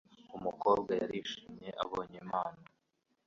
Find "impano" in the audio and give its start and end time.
2.23-2.61